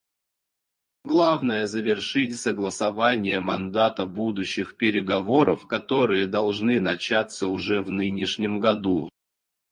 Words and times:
Главное— 1.03 1.67
завершить 1.67 2.35
согласование 2.39 3.39
мандата 3.39 4.07
будущих 4.07 4.75
переговоров, 4.75 5.67
которые 5.67 6.25
должны 6.25 6.79
начаться 6.81 7.45
уже 7.47 7.83
в 7.83 7.91
нынешнем 7.91 8.59
году. 8.59 9.11